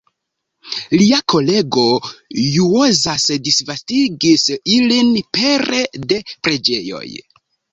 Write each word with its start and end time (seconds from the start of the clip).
Lia 1.01 1.17
kolego 1.33 1.83
Juozas 2.55 3.27
disvastigis 3.49 4.47
ilin 4.79 5.13
pere 5.39 5.85
de 6.11 6.23
preĝejoj. 6.49 7.07